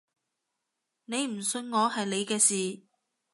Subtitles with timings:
[1.05, 2.81] 你唔信我係你嘅事